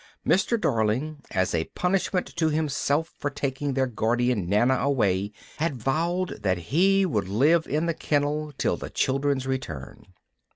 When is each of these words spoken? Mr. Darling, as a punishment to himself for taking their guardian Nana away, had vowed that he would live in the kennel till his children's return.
Mr. 0.25 0.59
Darling, 0.59 1.21
as 1.29 1.53
a 1.53 1.65
punishment 1.75 2.25
to 2.35 2.49
himself 2.49 3.13
for 3.19 3.29
taking 3.29 3.75
their 3.75 3.85
guardian 3.85 4.49
Nana 4.49 4.73
away, 4.77 5.31
had 5.57 5.75
vowed 5.79 6.41
that 6.41 6.57
he 6.73 7.05
would 7.05 7.27
live 7.29 7.67
in 7.67 7.85
the 7.85 7.93
kennel 7.93 8.51
till 8.57 8.77
his 8.77 8.91
children's 8.95 9.45
return. 9.45 10.07